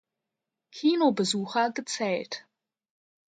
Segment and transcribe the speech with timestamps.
[0.71, 2.47] Kinobesucher gezählt.